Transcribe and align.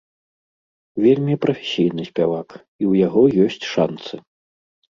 Вельмі 1.05 1.35
прафесійны 1.43 2.03
спявак, 2.09 2.49
і 2.85 2.89
ў 2.91 3.07
яго 3.07 3.21
ёсць 3.47 3.65
шанцы. 3.77 4.15